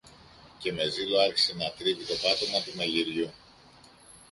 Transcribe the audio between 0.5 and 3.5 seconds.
και με ζήλο άρχισε να τρίβει το πάτωμα του μαγειριού